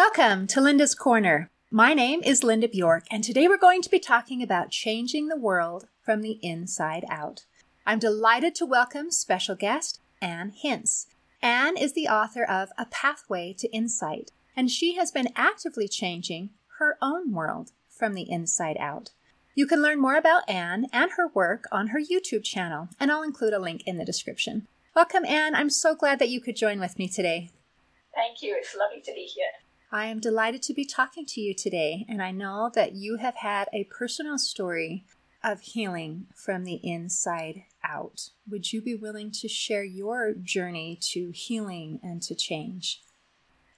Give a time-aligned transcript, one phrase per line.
[0.00, 1.50] Welcome to Linda's Corner.
[1.72, 5.36] My name is Linda Bjork, and today we're going to be talking about changing the
[5.36, 7.46] world from the inside out.
[7.84, 11.06] I'm delighted to welcome special guest Anne Hintz.
[11.42, 16.50] Anne is the author of A Pathway to Insight, and she has been actively changing
[16.78, 19.10] her own world from the inside out.
[19.56, 23.24] You can learn more about Anne and her work on her YouTube channel, and I'll
[23.24, 24.68] include a link in the description.
[24.94, 25.56] Welcome, Anne.
[25.56, 27.50] I'm so glad that you could join with me today.
[28.14, 28.54] Thank you.
[28.56, 29.67] It's lovely to be here.
[29.90, 33.36] I am delighted to be talking to you today, and I know that you have
[33.36, 35.06] had a personal story
[35.42, 38.28] of healing from the inside out.
[38.50, 43.00] Would you be willing to share your journey to healing and to change?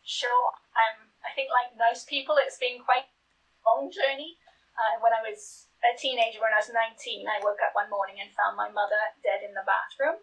[0.02, 0.50] Sure.
[0.74, 4.34] Um, I think, like most people, it's been quite a long journey.
[4.74, 8.18] Uh, when I was a teenager, when I was 19, I woke up one morning
[8.18, 10.18] and found my mother dead in the bathroom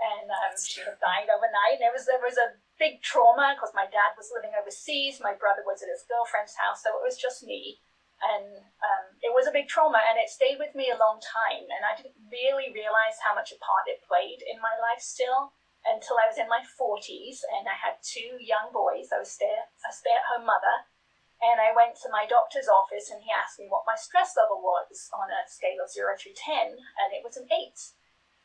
[0.00, 1.76] and um, she had died overnight.
[1.76, 5.60] There was there was a big trauma because my dad was living overseas, my brother
[5.68, 7.78] was at his girlfriend's house, so it was just me,
[8.24, 11.68] and um, it was a big trauma, and it stayed with me a long time,
[11.68, 15.52] and I didn't really realize how much a part it played in my life still
[15.84, 19.12] until I was in my forties, and I had two young boys.
[19.12, 20.88] I was stay a stay at home mother.
[21.40, 24.60] And I went to my doctor's office and he asked me what my stress level
[24.60, 27.72] was on a scale of 0 to 10, and it was an 8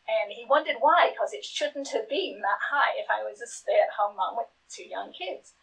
[0.05, 3.47] and he wondered why, because it shouldn't have been that high if I was a
[3.47, 5.53] stay at home mom with two young kids.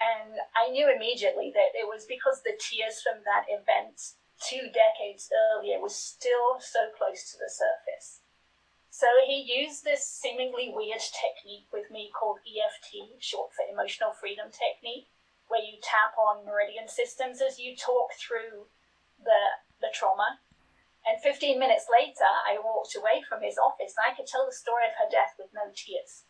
[0.00, 5.28] And I knew immediately that it was because the tears from that event two decades
[5.52, 8.24] earlier was still so close to the surface.
[8.88, 14.48] So he used this seemingly weird technique with me called EFT, short for Emotional Freedom
[14.48, 15.12] Technique,
[15.48, 18.66] where you tap on meridian systems as you talk through
[19.20, 19.42] the,
[19.80, 20.40] the trauma
[21.10, 24.54] and 15 minutes later, I walked away from his office and I could tell the
[24.54, 26.22] story of her death with no tears.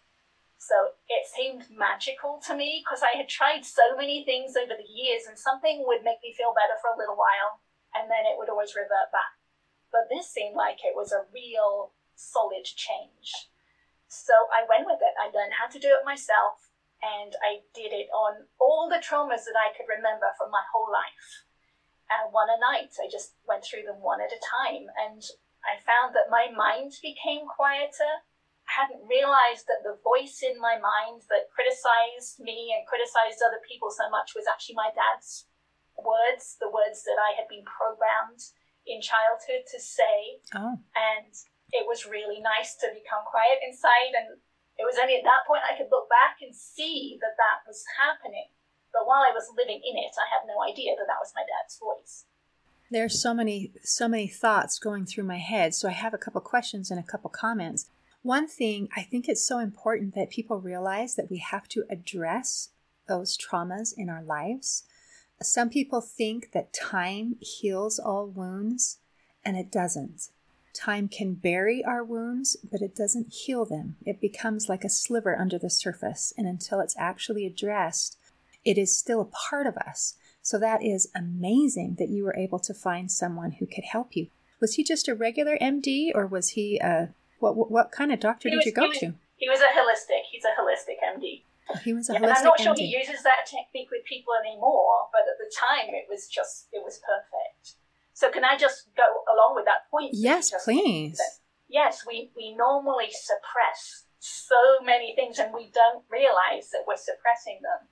[0.56, 4.88] So it seemed magical to me because I had tried so many things over the
[4.88, 7.60] years and something would make me feel better for a little while
[7.92, 9.36] and then it would always revert back.
[9.92, 13.52] But this seemed like it was a real solid change.
[14.08, 15.12] So I went with it.
[15.20, 16.72] I learned how to do it myself
[17.04, 20.88] and I did it on all the traumas that I could remember from my whole
[20.88, 21.44] life
[22.10, 22.90] and one a night.
[22.98, 24.90] I just went through them one at a time.
[24.98, 25.22] And
[25.62, 28.26] I found that my mind became quieter.
[28.66, 33.62] I hadn't realized that the voice in my mind that criticized me and criticized other
[33.62, 35.46] people so much was actually my dad's
[35.98, 38.42] words, the words that I had been programmed
[38.86, 40.42] in childhood to say.
[40.54, 40.78] Oh.
[40.94, 41.32] And
[41.70, 44.18] it was really nice to become quiet inside.
[44.18, 44.38] And
[44.78, 47.86] it was only at that point I could look back and see that that was
[47.98, 48.50] happening.
[48.92, 51.42] But while I was living in it, I had no idea that that was my
[51.42, 52.24] dad's voice.
[52.90, 56.40] There's so many so many thoughts going through my head, so I have a couple
[56.40, 57.88] questions and a couple comments.
[58.22, 62.70] One thing, I think it's so important that people realize that we have to address
[63.08, 64.84] those traumas in our lives.
[65.42, 68.98] Some people think that time heals all wounds,
[69.42, 70.28] and it doesn't.
[70.74, 73.96] Time can bury our wounds, but it doesn't heal them.
[74.04, 78.18] It becomes like a sliver under the surface, and until it's actually addressed,
[78.64, 80.14] it is still a part of us.
[80.42, 84.28] So that is amazing that you were able to find someone who could help you.
[84.60, 88.20] Was he just a regular MD or was he a what what, what kind of
[88.20, 89.14] doctor he did was, you go he was, to?
[89.36, 90.28] He was a holistic.
[90.30, 91.44] He's a holistic MD.
[91.70, 92.62] Oh, he was a yeah, holistic and I'm not MD.
[92.64, 96.68] sure he uses that technique with people anymore, but at the time it was just
[96.72, 97.76] it was perfect.
[98.20, 100.10] So can I just go along with that point?
[100.12, 101.18] Yes, please.
[101.68, 107.60] yes, we, we normally suppress so many things and we don't realize that we're suppressing
[107.62, 107.88] them.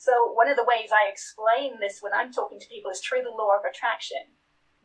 [0.00, 3.20] So one of the ways I explain this when I'm talking to people is through
[3.20, 4.32] the law of attraction.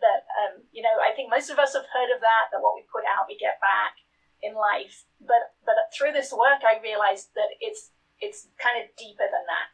[0.04, 2.52] That um, you know, I think most of us have heard of that.
[2.52, 3.96] That what we put out, we get back
[4.44, 5.08] in life.
[5.24, 9.72] But but through this work, I realized that it's it's kind of deeper than that.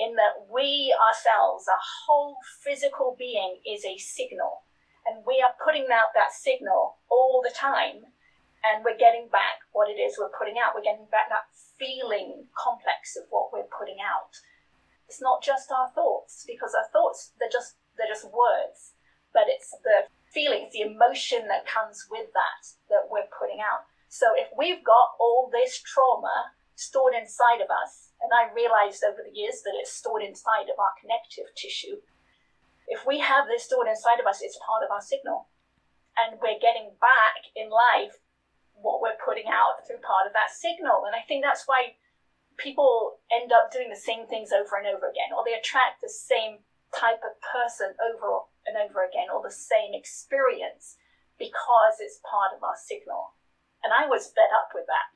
[0.00, 1.76] In that we ourselves, a
[2.08, 4.64] whole physical being, is a signal,
[5.04, 8.08] and we are putting out that signal all the time,
[8.64, 10.72] and we're getting back what it is we're putting out.
[10.72, 14.32] We're getting back that feeling complex of what we're putting out
[15.10, 18.94] it's not just our thoughts because our thoughts they're just they're just words
[19.34, 23.90] but it's the feelings the emotion that comes with that that we're putting out.
[24.06, 29.20] So if we've got all this trauma stored inside of us and i realized over
[29.20, 32.00] the years that it's stored inside of our connective tissue
[32.88, 35.52] if we have this stored inside of us it's part of our signal.
[36.16, 38.16] And we're getting back in life
[38.72, 41.04] what we're putting out through part of that signal.
[41.04, 42.00] And i think that's why
[42.62, 46.12] people end up doing the same things over and over again, or they attract the
[46.12, 46.60] same
[46.92, 50.96] type of person over and over again, or the same experience
[51.38, 53.34] because it's part of our signal.
[53.82, 55.08] And I was fed up with that.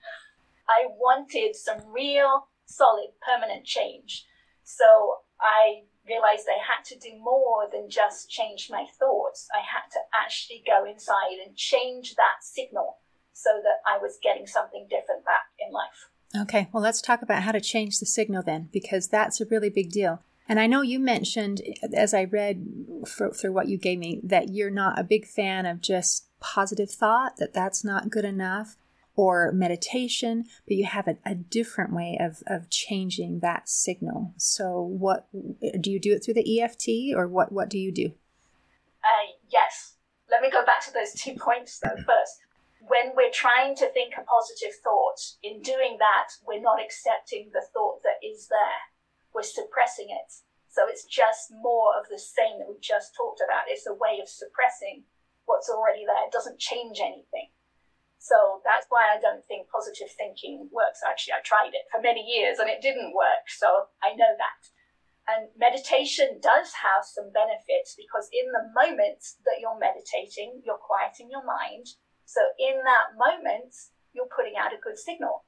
[0.64, 4.24] I wanted some real, solid, permanent change.
[4.64, 9.48] So I realized I had to do more than just change my thoughts.
[9.52, 12.98] I had to actually go inside and change that signal
[13.32, 16.08] so that I was getting something different back in life.
[16.36, 19.70] Okay, well, let's talk about how to change the signal then, because that's a really
[19.70, 20.20] big deal.
[20.48, 21.62] And I know you mentioned,
[21.94, 22.66] as I read
[23.06, 26.90] for, through what you gave me, that you're not a big fan of just positive
[26.90, 28.76] thought, that that's not good enough,
[29.16, 34.34] or meditation, but you have a, a different way of, of changing that signal.
[34.36, 35.28] So, what
[35.80, 38.12] do you do it through the EFT, or what, what do you do?
[39.02, 39.92] Uh, yes.
[40.30, 42.43] Let me go back to those two points though first.
[42.86, 47.64] When we're trying to think a positive thought, in doing that, we're not accepting the
[47.72, 48.94] thought that is there
[49.34, 50.30] we're suppressing it.
[50.70, 53.66] So it's just more of the same that we just talked about.
[53.66, 55.04] It's a way of suppressing
[55.44, 56.24] what's already there.
[56.24, 57.50] It doesn't change anything.
[58.18, 61.04] So that's why I don't think positive thinking works.
[61.04, 63.44] Actually, I tried it for many years and it didn't work.
[63.50, 64.62] So I know that.
[65.28, 71.28] And meditation does have some benefits because in the moment that you're meditating, you're quieting
[71.30, 71.86] your mind.
[72.24, 73.74] So in that moment,
[74.12, 75.44] you're putting out a good signal.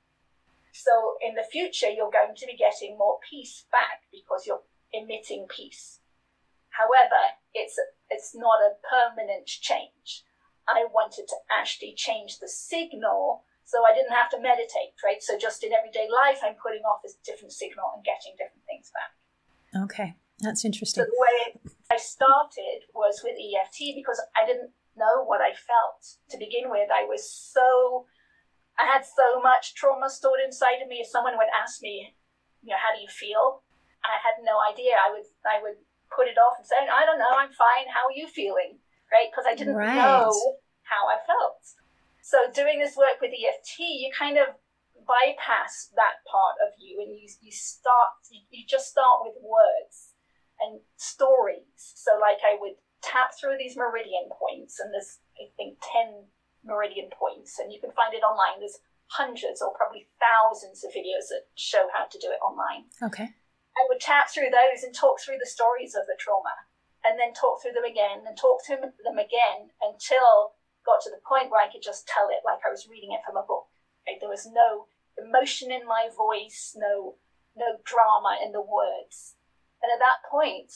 [0.72, 4.62] So in the future, you're going to be getting more peace back because you're
[4.92, 6.00] emitting peace.
[6.70, 7.80] However, it's
[8.10, 10.24] it's not a permanent change.
[10.68, 15.22] I wanted to actually change the signal so I didn't have to meditate, right?
[15.22, 18.92] So just in everyday life, I'm putting off this different signal and getting different things
[18.94, 19.10] back.
[19.74, 21.02] Okay, that's interesting.
[21.02, 26.00] So the way I started was with EFT because I didn't know what I felt
[26.30, 26.88] to begin with.
[26.90, 28.06] I was so
[28.76, 31.00] I had so much trauma stored inside of me.
[31.00, 32.12] If someone would ask me,
[32.62, 33.64] you know, how do you feel?
[34.04, 34.96] I had no idea.
[34.96, 35.80] I would I would
[36.12, 37.88] put it off and say, I don't know, I'm fine.
[37.90, 38.78] How are you feeling?
[39.10, 39.28] Right?
[39.30, 39.96] Because I didn't right.
[39.96, 40.30] know
[40.84, 41.62] how I felt.
[42.22, 44.58] So doing this work with EFT, you kind of
[45.06, 50.16] bypass that part of you and you you start you, you just start with words
[50.60, 51.70] and stories.
[51.78, 52.76] So like I would
[53.06, 56.26] tap through these meridian points and there's I think ten
[56.66, 58.58] meridian points, and you can find it online.
[58.58, 62.90] There's hundreds or probably thousands of videos that show how to do it online.
[62.98, 63.30] Okay.
[63.30, 66.66] I would chat through those and talk through the stories of the trauma,
[67.06, 71.22] and then talk through them again and talk through them again until got to the
[71.22, 73.70] point where I could just tell it like I was reading it from a book.
[74.06, 77.16] Like there was no emotion in my voice, no
[77.56, 79.38] no drama in the words.
[79.80, 80.72] And at that point,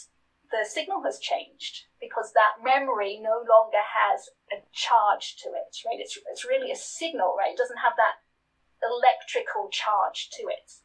[0.50, 6.02] the signal has changed because that memory no longer has a charge to it, right?
[6.02, 7.54] It's, it's really a signal, right?
[7.54, 8.18] It doesn't have that
[8.82, 10.82] electrical charge to it.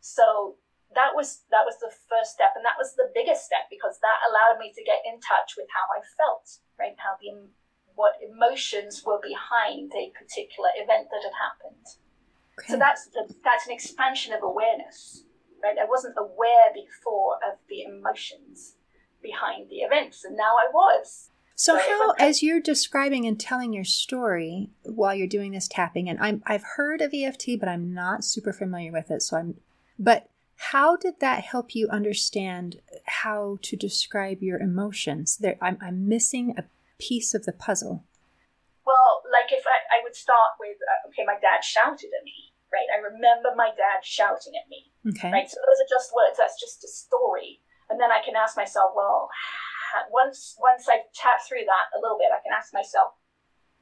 [0.00, 0.56] So
[0.94, 4.20] that was that was the first step, and that was the biggest step because that
[4.28, 6.94] allowed me to get in touch with how I felt, right?
[7.00, 7.48] How the
[7.94, 11.86] what emotions were behind a particular event that had happened.
[12.60, 12.72] Okay.
[12.72, 15.24] So that's the, that's an expansion of awareness,
[15.62, 15.76] right?
[15.80, 18.76] I wasn't aware before of the emotions
[19.22, 21.30] behind the events, and now I was.
[21.54, 26.08] So, so how, as you're describing and telling your story while you're doing this tapping,
[26.08, 29.22] and I'm, I've heard of EFT, but I'm not super familiar with it.
[29.22, 29.54] So I'm,
[29.98, 35.36] but how did that help you understand how to describe your emotions?
[35.36, 36.64] There, I'm, I'm missing a
[36.98, 38.04] piece of the puzzle.
[38.86, 42.54] Well, like if I, I would start with, uh, okay, my dad shouted at me,
[42.72, 42.86] right?
[42.90, 45.30] I remember my dad shouting at me, okay.
[45.30, 45.50] right?
[45.50, 46.38] So those are just words.
[46.38, 47.60] That's just a story
[47.92, 49.28] and then I can ask myself, well,
[50.08, 53.12] once once I tap through that a little bit, I can ask myself,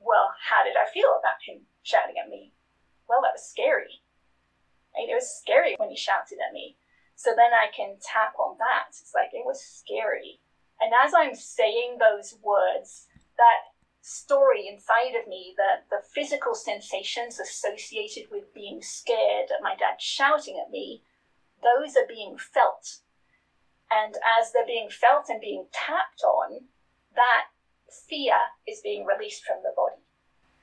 [0.03, 2.51] well, how did I feel about him shouting at me?
[3.07, 4.03] Well, that was scary.
[4.91, 5.07] Right?
[5.07, 6.75] It was scary when he shouted at me.
[7.15, 8.91] So then I can tap on that.
[8.91, 10.43] It's like it was scary.
[10.83, 13.07] And as I'm saying those words,
[13.39, 19.77] that story inside of me, the, the physical sensations associated with being scared at my
[19.77, 21.05] dad shouting at me,
[21.63, 23.05] those are being felt
[23.91, 26.61] and as they're being felt and being tapped on,
[27.15, 27.47] that
[28.09, 28.35] fear
[28.67, 30.03] is being released from the body.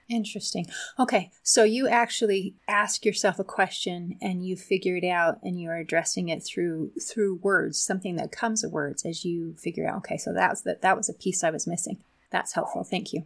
[0.10, 0.66] Interesting.
[0.98, 5.76] Okay, so you actually ask yourself a question and you figure it out and you're
[5.76, 10.18] addressing it through through words, something that comes of words as you figure out, okay,
[10.18, 12.02] so that was the, that was a piece I was missing.
[12.32, 12.86] That's helpful.
[12.86, 13.24] Thank you.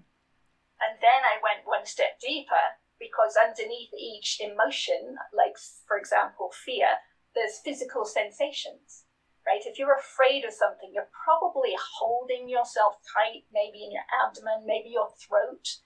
[0.81, 2.65] And then I went one step deeper
[2.99, 6.87] because underneath each emotion, like for example, fear,
[7.35, 9.03] there's physical sensations
[9.51, 9.67] right?
[9.67, 14.95] If you're afraid of something, you're probably holding yourself tight, maybe in your abdomen, maybe
[14.95, 15.83] your throat.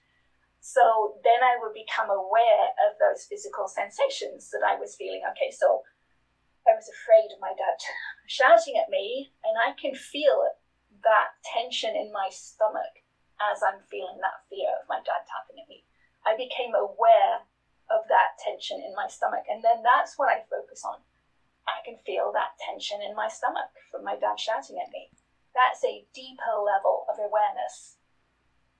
[0.62, 5.26] So then I would become aware of those physical sensations that I was feeling.
[5.34, 5.82] Okay, so
[6.66, 7.78] I was afraid of my dad
[8.30, 10.46] shouting at me, and I can feel
[11.02, 13.02] that tension in my stomach
[13.38, 15.86] as I'm feeling that fear of my dad tapping at me.
[16.26, 17.46] I became aware
[17.90, 21.02] of that tension in my stomach, and then that's what I focus on.
[21.66, 25.10] I can feel that tension in my stomach from my dad shouting at me.
[25.54, 27.96] That's a deeper level of awareness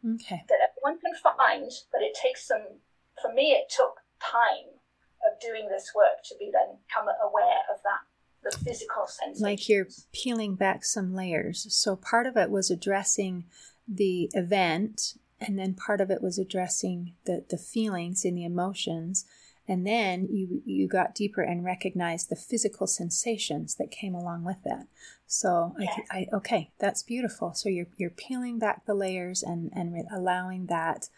[0.05, 0.45] okay.
[0.49, 2.81] that everyone can find, but it takes some,
[3.21, 4.77] for me, it took time
[5.25, 8.05] of doing this work to be then become aware of that
[8.51, 9.41] the physical sensations.
[9.41, 11.67] Like you're peeling back some layers.
[11.71, 13.45] So part of it was addressing
[13.89, 19.25] the event, and then part of it was addressing the, the feelings and the emotions.
[19.69, 24.59] And then you you got deeper and recognized the physical sensations that came along with
[24.65, 24.87] that.
[25.27, 26.01] So yes.
[26.11, 27.53] I, I, okay, that's beautiful.
[27.55, 31.09] So you're you're peeling back the layers and and re- allowing that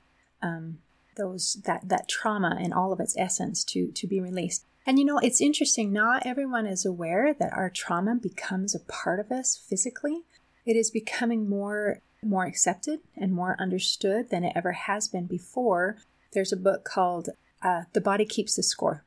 [0.43, 0.79] um,
[1.17, 4.65] those that that trauma in all of its essence to to be released.
[4.87, 9.21] And you know, it's interesting, not everyone is aware that our trauma becomes a part
[9.21, 10.23] of us physically.
[10.65, 15.99] It is becoming more more accepted and more understood than it ever has been before.
[16.33, 17.29] There's a book called
[17.63, 19.05] uh, The Body Keeps the Score,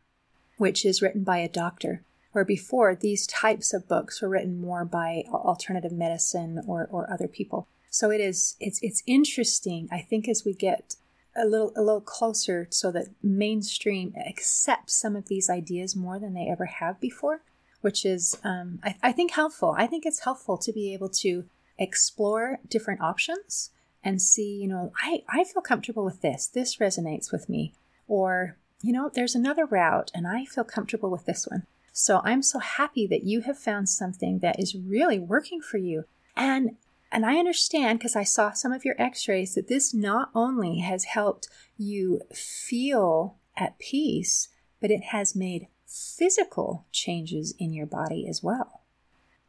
[0.57, 4.85] which is written by a doctor, where before these types of books were written more
[4.85, 7.67] by alternative medicine or, or other people.
[7.89, 10.95] So it is it's it's interesting, I think, as we get
[11.35, 16.33] a little a little closer so that mainstream accepts some of these ideas more than
[16.33, 17.41] they ever have before
[17.81, 19.75] which is um, I, I think helpful.
[19.77, 21.45] I think it's helpful to be able to
[21.77, 23.71] explore different options
[24.03, 26.47] and see you know i i feel comfortable with this.
[26.47, 27.73] This resonates with me
[28.11, 31.63] or you know there's another route and i feel comfortable with this one
[31.93, 36.03] so i'm so happy that you have found something that is really working for you
[36.35, 36.75] and
[37.13, 40.79] and I understand because I saw some of your x rays that this not only
[40.79, 44.47] has helped you feel at peace,
[44.79, 48.83] but it has made physical changes in your body as well.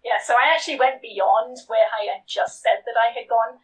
[0.05, 3.61] Yeah, so I actually went beyond where I had just said that I had gone.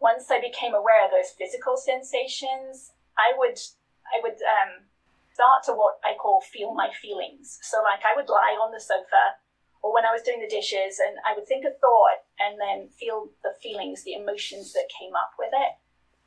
[0.00, 3.60] Once I became aware of those physical sensations, I would
[4.14, 4.86] I would um,
[5.34, 7.58] start to what I call feel my feelings.
[7.62, 9.40] So like I would lie on the sofa
[9.86, 12.90] or when I was doing the dishes, and I would think a thought and then
[12.98, 15.72] feel the feelings, the emotions that came up with it,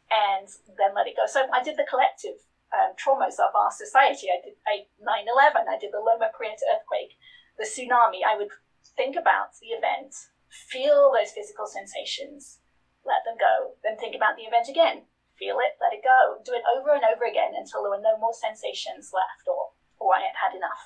[0.07, 0.47] and
[0.79, 1.27] then let it go.
[1.27, 2.39] So I did the collective
[2.71, 4.31] um, traumas of our society.
[4.31, 7.19] I did 9 11, I did the Loma Prieta earthquake,
[7.59, 8.23] the tsunami.
[8.23, 8.55] I would
[8.95, 10.15] think about the event,
[10.47, 12.63] feel those physical sensations,
[13.03, 15.03] let them go, then think about the event again,
[15.39, 18.19] feel it, let it go, do it over and over again until there were no
[18.19, 20.83] more sensations left or, or I had had enough.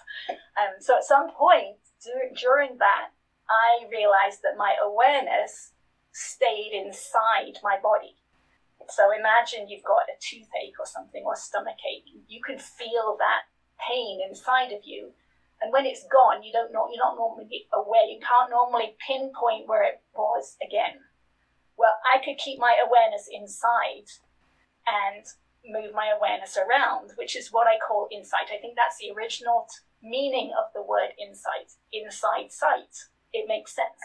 [0.56, 1.82] Um, so at some point,
[2.38, 3.10] during that,
[3.50, 5.74] I realized that my awareness
[6.14, 8.16] stayed inside my body.
[8.90, 12.08] So imagine you've got a toothache or something or stomach ache.
[12.28, 15.12] You can feel that pain inside of you.
[15.62, 18.04] And when it's gone, you don't know, you're not normally aware.
[18.04, 21.00] You can't normally pinpoint where it was again.
[21.78, 24.12] Well, I could keep my awareness inside
[24.88, 25.26] and
[25.66, 28.52] move my awareness around, which is what I call insight.
[28.52, 29.68] I think that's the original
[30.02, 32.92] meaning of the word insight, inside sight.
[33.32, 34.00] It makes sense.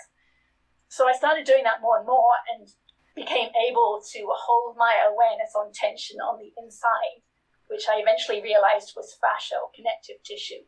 [0.89, 2.69] So I started doing that more and more and
[3.15, 7.21] became able to hold my awareness on tension on the inside,
[7.67, 10.65] which I eventually realized was fascia or connective tissue.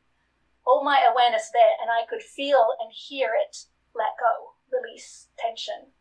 [0.66, 3.56] Hold my awareness there, and I could feel and hear it
[3.94, 5.94] let go, release tension.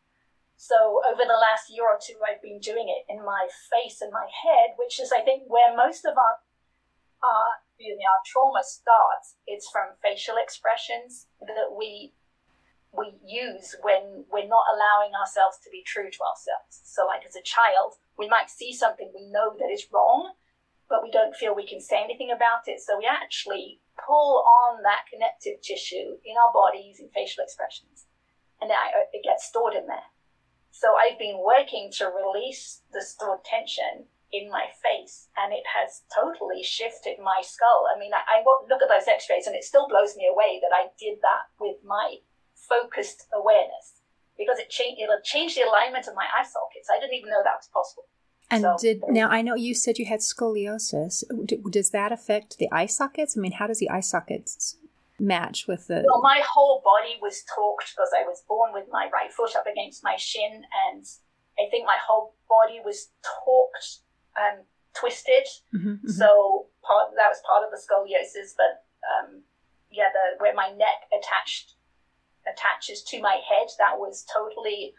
[0.59, 4.11] So over the last year or two, I've been doing it in my face and
[4.11, 6.43] my head, which is, I think, where most of our,
[7.23, 12.11] our you know, our trauma starts, it's from facial expressions that we
[12.91, 16.83] we use when we're not allowing ourselves to be true to ourselves.
[16.83, 20.35] So, like as a child, we might see something we know that is wrong,
[20.89, 22.81] but we don't feel we can say anything about it.
[22.83, 28.11] So, we actually pull on that connective tissue in our body using facial expressions,
[28.59, 28.67] and
[29.15, 30.11] it gets stored in there.
[30.71, 36.03] So, I've been working to release the stored tension in my face and it has
[36.13, 37.89] totally shifted my skull.
[37.89, 40.61] I mean, I, I look at those x rays and it still blows me away
[40.61, 42.17] that I did that with my
[42.53, 44.05] focused awareness
[44.37, 46.89] because it changed, it'll change the alignment of my eye sockets.
[46.91, 48.05] I didn't even know that was possible.
[48.51, 51.23] And so, did now I know you said you had scoliosis.
[51.69, 53.37] Does that affect the eye sockets?
[53.37, 54.75] I mean, how does the eye sockets
[55.19, 56.03] match with the?
[56.05, 59.65] Well, my whole body was torqued because I was born with my right foot up
[59.67, 61.05] against my shin, and
[61.59, 63.99] I think my whole body was torqued
[64.37, 65.47] um, twisted.
[65.75, 66.09] Mm-hmm, mm-hmm.
[66.09, 69.43] So part that was part of the scoliosis, but um,
[69.91, 71.75] yeah, the where my neck attached
[72.47, 74.93] attaches to my head, that was totally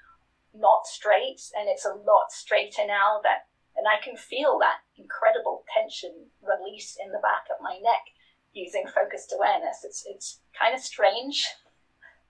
[0.55, 3.21] not straight, and it's a lot straighter now.
[3.23, 8.05] That and I can feel that incredible tension release in the back of my neck
[8.53, 9.85] using focused awareness.
[9.85, 11.47] It's it's kind of strange,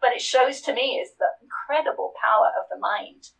[0.00, 3.30] but it shows to me is the incredible power of the mind.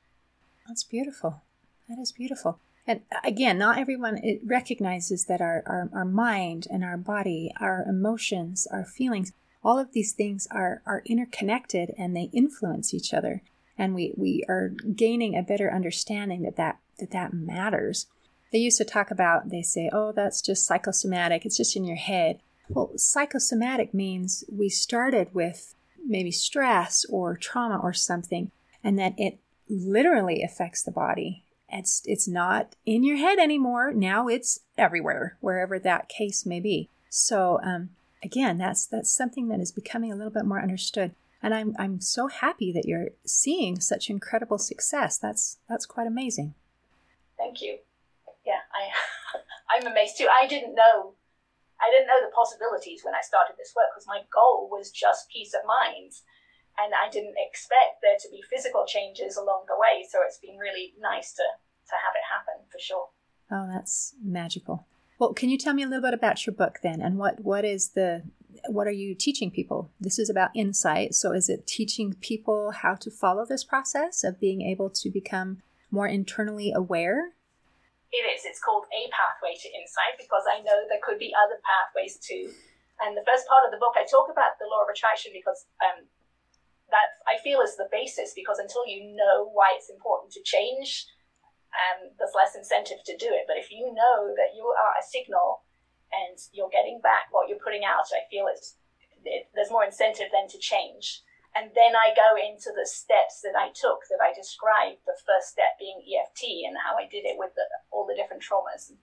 [0.66, 1.42] That's beautiful.
[1.88, 2.58] That is beautiful.
[2.87, 8.66] And again, not everyone recognizes that our, our, our mind and our body, our emotions,
[8.70, 9.32] our feelings,
[9.62, 13.42] all of these things are are interconnected and they influence each other
[13.78, 18.06] and we we are gaining a better understanding that that that, that matters
[18.52, 21.96] they used to talk about they say oh that's just psychosomatic it's just in your
[21.96, 22.40] head
[22.71, 25.75] well psychosomatic means we started with
[26.07, 28.50] maybe stress or trauma or something
[28.83, 31.45] and that it literally affects the body.
[31.69, 33.93] It's it's not in your head anymore.
[33.93, 36.89] Now it's everywhere wherever that case may be.
[37.09, 37.91] So um,
[38.25, 41.15] again that's that's something that is becoming a little bit more understood.
[41.43, 45.19] And i'm i'm so happy that you're seeing such incredible success.
[45.19, 46.55] That's that's quite amazing.
[47.39, 47.79] Thank you.
[48.45, 50.27] Yeah i i'm amazed too.
[50.33, 51.15] I didn't know
[51.82, 55.28] i didn't know the possibilities when i started this work because my goal was just
[55.28, 56.12] peace of mind
[56.78, 60.06] and I didn't expect there to be physical changes along the way.
[60.08, 63.08] So it's been really nice to to have it happen for sure.
[63.50, 64.87] Oh, that's magical.
[65.18, 67.64] Well, can you tell me a little bit about your book then, and what what
[67.64, 68.22] is the
[68.68, 69.90] what are you teaching people?
[70.00, 71.14] This is about insight.
[71.14, 75.62] So is it teaching people how to follow this process of being able to become
[75.90, 77.32] more internally aware?
[78.11, 78.43] It is.
[78.43, 82.50] It's called A Pathway to Insight because I know there could be other pathways too.
[83.00, 85.64] And the first part of the book, I talk about the law of attraction because
[85.81, 86.05] um,
[86.90, 91.07] that I feel is the basis because until you know why it's important to change,
[91.71, 93.47] um, there's less incentive to do it.
[93.47, 95.62] But if you know that you are a signal
[96.11, 98.76] and you're getting back what you're putting out, I feel it's
[99.25, 101.23] it, there's more incentive then to change.
[101.59, 105.02] And then I go into the steps that I took that I described.
[105.02, 108.42] The first step being EFT and how I did it with the, all the different
[108.42, 108.95] traumas.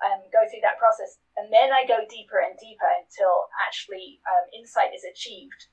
[0.00, 4.48] Um, go through that process, and then I go deeper and deeper until actually um,
[4.56, 5.68] insight is achieved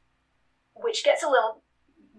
[0.81, 1.63] which gets a little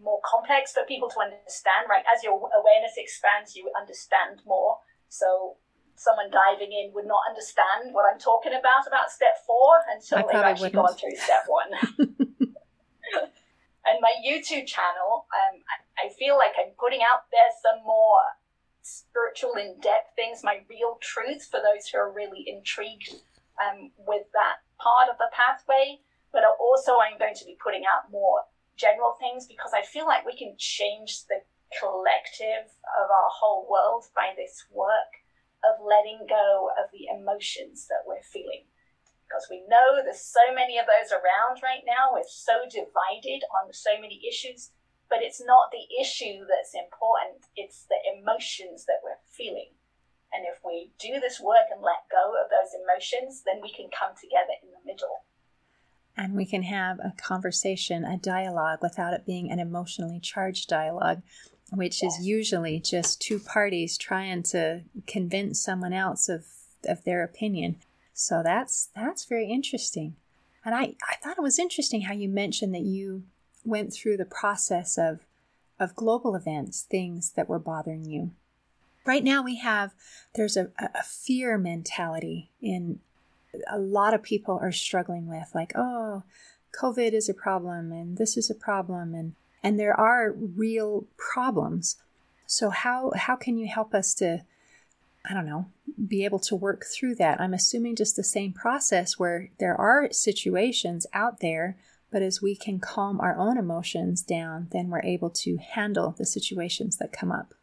[0.03, 2.05] more complex for people to understand, right?
[2.07, 4.79] As your awareness expands, you understand more.
[5.09, 5.57] So
[5.97, 10.43] someone diving in would not understand what I'm talking about about step four until they've
[10.43, 10.87] actually wouldn't.
[10.87, 11.71] gone through step one.
[13.89, 15.61] and my YouTube channel, um,
[15.97, 18.21] I, feel like I'm putting out there some more
[18.83, 23.17] spiritual, in-depth things, my real truths for those who are really intrigued
[23.59, 26.01] um, with that part of the pathway
[26.33, 28.45] but also I'm going to be putting out more
[28.77, 31.43] general things because I feel like we can change the
[31.81, 35.25] collective of our whole world by this work
[35.65, 38.68] of letting go of the emotions that we're feeling.
[39.29, 42.17] Because we know there's so many of those around right now.
[42.17, 44.73] We're so divided on so many issues,
[45.13, 49.77] but it's not the issue that's important, it's the emotions that we're feeling.
[50.33, 53.93] And if we do this work and let go of those emotions, then we can
[53.93, 55.29] come together in the middle
[56.19, 61.23] and we can have a conversation, a dialogue without it being an emotionally charged dialogue,
[61.71, 62.19] which yes.
[62.19, 66.45] is usually just two parties trying to convince someone else of,
[66.87, 67.77] of their opinion.
[68.21, 70.17] So that's that's very interesting.
[70.65, 73.23] And I, I thought it was interesting how you mentioned that you
[73.65, 75.21] went through the process of
[75.79, 78.33] of global events, things that were bothering you.
[79.07, 79.95] Right now we have
[80.35, 82.99] there's a, a fear mentality in
[83.71, 86.23] a lot of people are struggling with like oh
[86.79, 91.97] covid is a problem and this is a problem and and there are real problems
[92.47, 94.43] so how how can you help us to
[95.29, 95.67] i don't know
[96.07, 100.09] be able to work through that i'm assuming just the same process where there are
[100.13, 101.77] situations out there
[102.11, 106.27] but as we can calm our own emotions down then we're able to handle the
[106.27, 107.55] situations that come up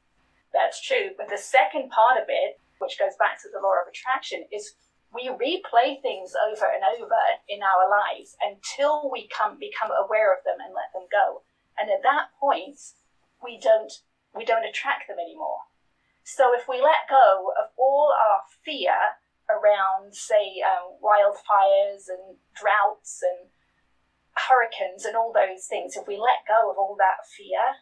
[0.53, 3.87] that's true but the second part of it which goes back to the law of
[3.87, 4.75] attraction is
[5.15, 10.43] we replay things over and over in our lives until we come become aware of
[10.43, 11.41] them and let them go.
[11.79, 12.77] And at that point,
[13.41, 13.91] we don't
[14.35, 15.63] we don't attract them anymore.
[16.25, 18.97] So if we let go of all our fear
[19.45, 23.53] around, say, um, wildfires and droughts and
[24.33, 27.77] hurricanes and all those things, if we let go of all that fear,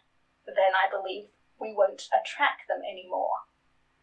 [0.45, 3.47] then I believe we won't attract them anymore.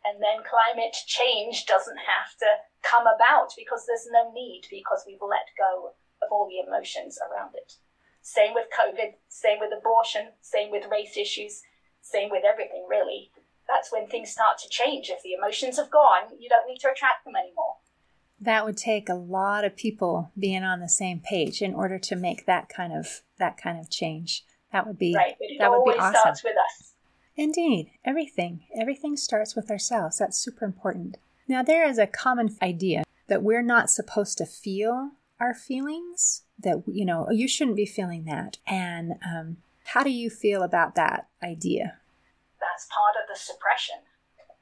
[0.09, 5.21] And then climate change doesn't have to come about because there's no need because we've
[5.21, 5.93] let go
[6.25, 7.77] of all the emotions around it.
[8.23, 11.61] Same with COVID, same with abortion, same with race issues,
[12.01, 13.33] same with everything really.
[13.73, 15.11] That's when things start to change.
[15.11, 17.77] If the emotions have gone, you don't need to attract them anymore.
[18.41, 22.17] That would take a lot of people being on the same page in order to
[22.17, 24.45] make that kind of that kind of change.
[24.73, 25.37] That would be right.
[25.39, 26.15] But it that would be awesome.
[26.21, 26.93] starts with us.
[27.37, 30.19] Indeed, everything everything starts with ourselves.
[30.19, 31.19] That's super important.
[31.51, 36.85] Now, there is a common idea that we're not supposed to feel our feelings, that,
[36.87, 38.59] you know, you shouldn't be feeling that.
[38.69, 39.57] And um,
[39.87, 41.97] how do you feel about that idea?
[42.61, 44.05] That's part of the suppression.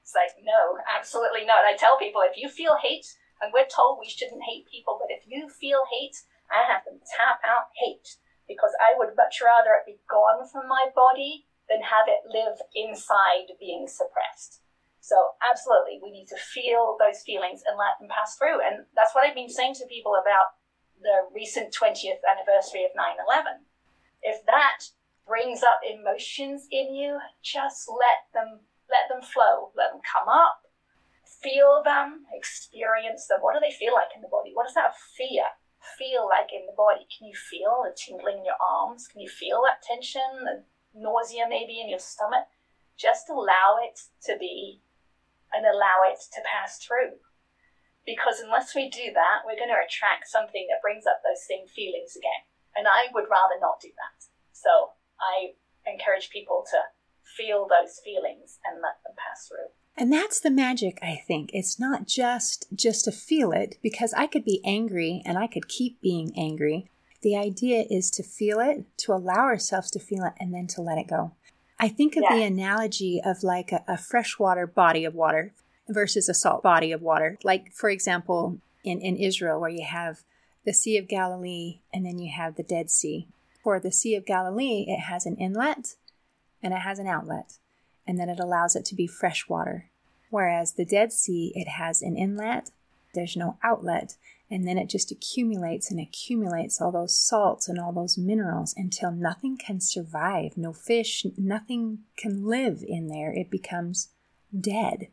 [0.01, 1.69] It's like, no, absolutely not.
[1.69, 3.07] I tell people if you feel hate,
[3.43, 6.17] and we're told we shouldn't hate people, but if you feel hate
[6.51, 8.17] I have them tap out hate
[8.49, 12.57] because I would much rather it be gone from my body than have it live
[12.73, 14.65] inside being suppressed.
[15.01, 18.61] So, absolutely, we need to feel those feelings and let them pass through.
[18.61, 20.57] And that's what I've been saying to people about
[21.01, 23.65] the recent 20th anniversary of 9 11.
[24.21, 24.89] If that
[25.29, 30.64] brings up emotions in you, just let them let them flow, let them come up,
[31.25, 33.45] feel them, experience them.
[33.45, 34.57] What do they feel like in the body?
[34.57, 35.45] What does that fear
[36.01, 37.07] feel like in the body?
[37.12, 39.07] Can you feel the tingling in your arms?
[39.07, 40.64] Can you feel that tension, the
[40.97, 42.49] nausea maybe in your stomach?
[42.97, 44.81] Just allow it to be
[45.53, 47.21] and allow it to pass through.
[48.05, 51.69] Because unless we do that, we're going to attract something that brings up those same
[51.69, 52.49] feelings again.
[52.73, 54.33] And I would rather not do that.
[54.57, 55.55] So I
[55.91, 56.79] encourage people to
[57.37, 59.69] feel those feelings and let them pass through.
[59.97, 61.51] And that's the magic, I think.
[61.53, 65.69] It's not just just to feel it because I could be angry and I could
[65.69, 66.89] keep being angry.
[67.23, 70.83] The idea is to feel it, to allow ourselves to feel it and then to
[70.83, 71.33] let it go.
[71.81, 75.53] I think of the analogy of like a, a freshwater body of water
[75.89, 77.39] versus a salt body of water.
[77.43, 80.23] Like for example, in, in Israel where you have
[80.65, 83.27] the Sea of Galilee and then you have the Dead Sea.
[83.62, 85.97] For the Sea of Galilee, it has an inlet
[86.62, 87.59] and it has an outlet,
[88.07, 89.90] and then it allows it to be fresh water.
[90.31, 92.71] Whereas the Dead Sea, it has an inlet,
[93.14, 94.16] there's no outlet,
[94.51, 99.11] and then it just accumulates and accumulates all those salts and all those minerals until
[99.11, 100.57] nothing can survive.
[100.57, 103.33] No fish, nothing can live in there.
[103.33, 104.09] It becomes
[104.59, 105.09] dead.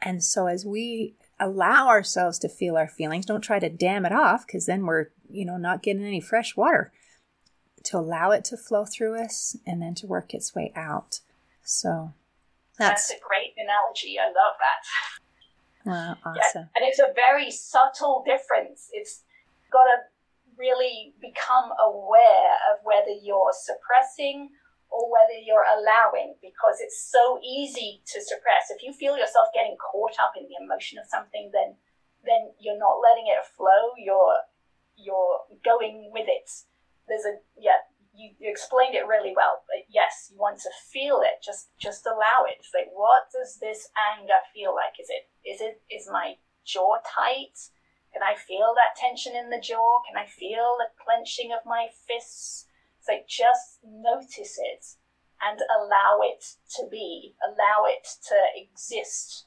[0.00, 4.12] And so as we allow ourselves to feel our feelings, don't try to dam it
[4.12, 6.92] off because then we're, you know, not getting any fresh water
[7.84, 11.20] to allow it to flow through us and then to work its way out.
[11.62, 12.12] So
[12.78, 14.18] that's, that's a great analogy.
[14.18, 14.82] I love that.
[15.86, 16.68] Wow, awesome.
[16.68, 18.90] Yeah, and it's a very subtle difference.
[18.92, 19.22] It's
[19.72, 19.96] got to
[20.58, 24.50] really become aware of whether you're suppressing
[24.90, 28.68] or whether you're allowing because it's so easy to suppress.
[28.68, 31.76] If you feel yourself getting caught up in the emotion of something, then
[32.22, 33.96] then you're not letting it flow.
[33.96, 34.44] You're
[34.96, 36.50] you're going with it
[37.10, 37.82] there's a yeah
[38.14, 42.06] you, you explained it really well but yes you want to feel it just just
[42.06, 42.62] allow it.
[42.72, 44.94] Like what does this anger feel like?
[45.00, 47.58] Is it is it is my jaw tight?
[48.12, 50.00] Can i feel that tension in the jaw?
[50.06, 52.66] Can i feel the clenching of my fists?
[53.00, 54.84] So just notice it
[55.40, 56.44] and allow it
[56.76, 59.46] to be allow it to exist.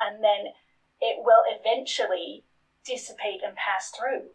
[0.00, 0.52] And then
[1.00, 2.44] it will eventually
[2.84, 4.30] dissipate and pass through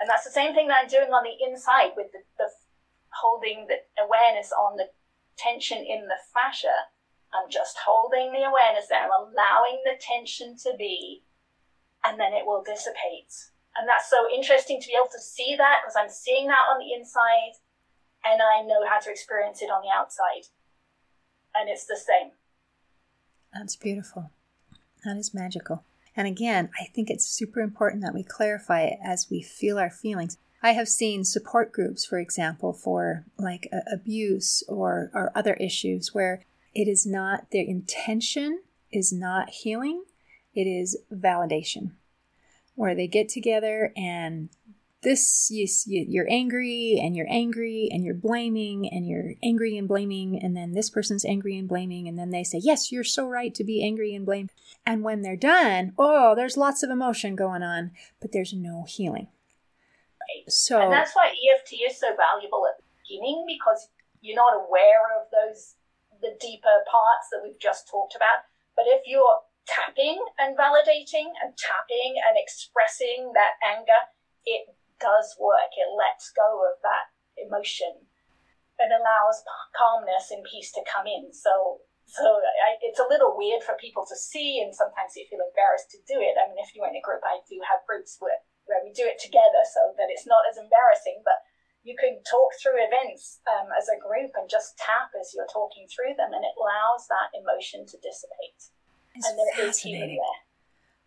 [0.00, 2.48] and that's the same thing that I'm doing on the inside with the, the
[3.12, 4.88] holding the awareness on the
[5.36, 6.88] tension in the fascia.
[7.32, 9.04] I'm just holding the awareness there.
[9.04, 11.22] I'm allowing the tension to be,
[12.04, 13.30] and then it will dissipate.
[13.76, 16.80] And that's so interesting to be able to see that because I'm seeing that on
[16.80, 17.60] the inside
[18.24, 20.50] and I know how to experience it on the outside.
[21.54, 22.32] And it's the same.
[23.52, 24.30] That's beautiful.
[25.04, 25.84] That is magical.
[26.16, 29.90] And again, I think it's super important that we clarify it as we feel our
[29.90, 30.36] feelings.
[30.62, 36.44] I have seen support groups, for example, for like abuse or, or other issues where
[36.74, 40.04] it is not their intention is not healing,
[40.54, 41.92] it is validation.
[42.74, 44.50] Where they get together and
[45.02, 50.38] this you, you're angry and you're angry and you're blaming and you're angry and blaming
[50.42, 53.54] and then this person's angry and blaming and then they say yes you're so right
[53.54, 54.48] to be angry and blame.
[54.86, 59.28] And when they're done oh there's lots of emotion going on but there's no healing.
[60.20, 60.50] Right.
[60.50, 63.88] so and that's why eft is so valuable at the beginning because
[64.20, 65.76] you're not aware of those
[66.20, 68.44] the deeper parts that we've just talked about.
[68.76, 73.96] But if you're tapping and validating and tapping and expressing that anger
[74.46, 75.72] it does work.
[75.74, 77.10] It lets go of that
[77.40, 78.06] emotion
[78.80, 79.44] and allows
[79.76, 81.32] calmness and peace to come in.
[81.32, 85.44] So, so I, it's a little weird for people to see, and sometimes you feel
[85.44, 86.40] embarrassed to do it.
[86.40, 89.04] I mean, if you're in a group, I do have groups where, where we do
[89.04, 91.44] it together so that it's not as embarrassing, but
[91.84, 95.88] you can talk through events um, as a group and just tap as you're talking
[95.88, 98.72] through them, and it allows that emotion to dissipate.
[99.16, 100.40] It's and there is healing there.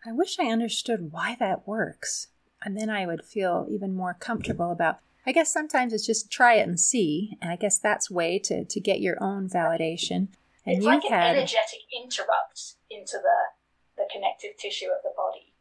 [0.05, 2.27] I wish I understood why that works
[2.63, 4.99] and then I would feel even more comfortable about.
[5.25, 8.65] I guess sometimes it's just try it and see, and I guess that's way to
[8.65, 10.27] to get your own validation.
[10.65, 13.39] And it's like an energetic interrupt into the
[13.97, 15.53] the connective tissue of the body.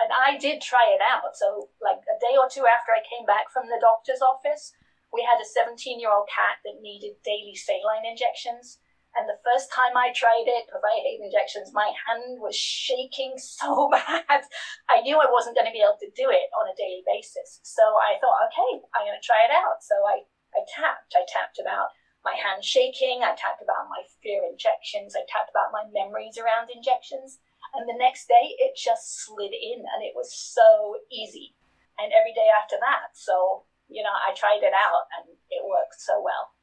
[0.00, 1.36] And I did try it out.
[1.36, 4.72] So, like a day or two after I came back from the doctor's office,
[5.12, 8.78] we had a 17 year old cat that needed daily saline injections.
[9.18, 14.46] And the first time I tried it, I injections, my hand was shaking so bad.
[14.86, 17.58] I knew I wasn't going to be able to do it on a daily basis.
[17.66, 19.82] So I thought, okay, I'm going to try it out.
[19.82, 20.22] So I,
[20.54, 21.10] I tapped.
[21.18, 21.90] I tapped about
[22.22, 23.26] my hand shaking.
[23.26, 25.18] I tapped about my fear injections.
[25.18, 27.42] I tapped about my memories around injections.
[27.74, 31.54] And the next day, it just slid in and it was so easy.
[31.98, 33.12] And every day after that.
[33.18, 36.54] So, you know, I tried it out and it worked so well.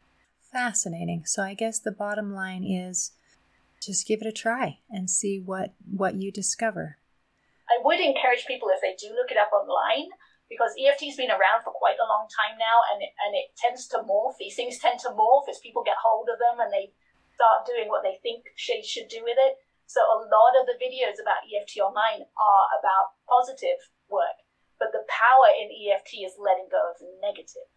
[0.51, 1.23] Fascinating.
[1.25, 3.12] So I guess the bottom line is
[3.81, 6.97] just give it a try and see what, what you discover.
[7.67, 10.07] I would encourage people if they do look it up online
[10.47, 13.88] because EFT's been around for quite a long time now and it, and it tends
[13.91, 14.39] to morph.
[14.39, 16.95] These things tend to morph as people get hold of them and they
[17.36, 19.60] start doing what they think they should do with it.
[19.86, 24.39] So a lot of the videos about EFT online are about positive work,
[24.79, 27.67] but the power in EFT is letting go of the negative.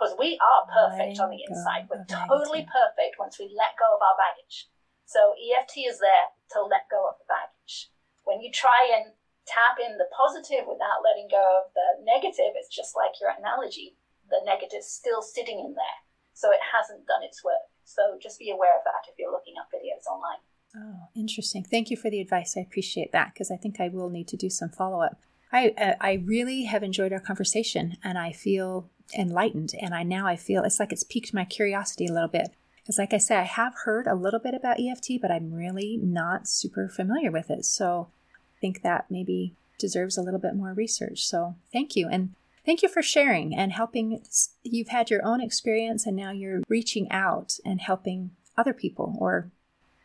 [0.00, 1.84] Because we are perfect letting on the inside.
[1.92, 2.72] We're totally negative.
[2.72, 4.72] perfect once we let go of our baggage.
[5.04, 7.92] So EFT is there to let go of the baggage.
[8.24, 9.12] When you try and
[9.44, 14.00] tap in the positive without letting go of the negative, it's just like your analogy.
[14.32, 16.00] The negative's still sitting in there.
[16.32, 17.68] So it hasn't done its work.
[17.84, 20.40] So just be aware of that if you're looking up videos online.
[20.72, 21.60] Oh, interesting.
[21.60, 22.56] Thank you for the advice.
[22.56, 25.20] I appreciate that because I think I will need to do some follow up.
[25.52, 30.26] I uh, I really have enjoyed our conversation and I feel enlightened and I now
[30.26, 32.50] I feel it's like it's piqued my curiosity a little bit.
[32.82, 35.98] Because like I said, I have heard a little bit about EFT, but I'm really
[36.02, 37.64] not super familiar with it.
[37.64, 38.08] So
[38.56, 41.24] I think that maybe deserves a little bit more research.
[41.24, 42.08] So thank you.
[42.08, 42.34] And
[42.64, 44.22] thank you for sharing and helping.
[44.62, 49.50] You've had your own experience and now you're reaching out and helping other people or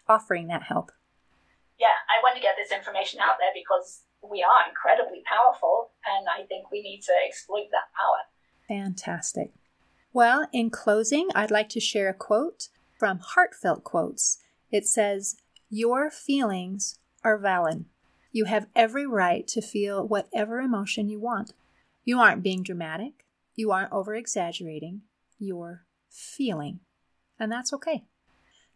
[0.08, 0.91] offering that help.
[1.79, 6.27] Yeah, I want to get this information out there because we are incredibly powerful and
[6.27, 8.27] I think we need to exploit that power.
[8.67, 9.51] Fantastic.
[10.13, 14.38] Well, in closing, I'd like to share a quote from Heartfelt Quotes.
[14.71, 15.35] It says,
[15.69, 17.85] Your feelings are valid.
[18.31, 21.53] You have every right to feel whatever emotion you want.
[22.03, 23.25] You aren't being dramatic.
[23.55, 25.01] You aren't over exaggerating.
[25.39, 26.79] You're feeling.
[27.39, 28.05] And that's okay.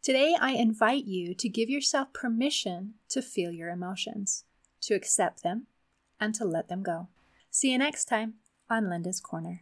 [0.01, 4.45] Today, I invite you to give yourself permission to feel your emotions,
[4.89, 5.67] to accept them,
[6.19, 7.07] and to let them go.
[7.51, 8.33] See you next time
[8.71, 9.61] on Linda's Corner.